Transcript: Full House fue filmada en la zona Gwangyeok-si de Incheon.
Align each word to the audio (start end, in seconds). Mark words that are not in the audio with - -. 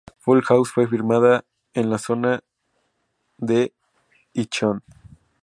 Full 0.17 0.41
House 0.45 0.71
fue 0.71 0.87
filmada 0.87 1.45
en 1.75 1.91
la 1.91 1.99
zona 1.99 2.41
Gwangyeok-si 3.37 3.67
de 3.67 3.73
Incheon. 4.33 4.83